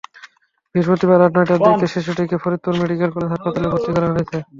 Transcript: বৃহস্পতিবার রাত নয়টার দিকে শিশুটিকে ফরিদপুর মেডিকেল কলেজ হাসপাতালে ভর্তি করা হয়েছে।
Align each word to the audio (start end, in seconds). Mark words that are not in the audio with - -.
বৃহস্পতিবার 0.75 1.17
রাত 1.19 1.31
নয়টার 1.35 1.59
দিকে 1.65 1.87
শিশুটিকে 1.93 2.35
ফরিদপুর 2.43 2.73
মেডিকেল 2.81 3.09
কলেজ 3.13 3.29
হাসপাতালে 3.33 3.67
ভর্তি 3.71 3.91
করা 3.95 4.07
হয়েছে। 4.09 4.37